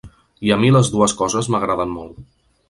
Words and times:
I 0.47 0.53
a 0.55 0.55
mi 0.61 0.71
les 0.75 0.89
dues 0.95 1.13
coses 1.19 1.51
m’agraden 1.57 1.93
molt. 1.99 2.19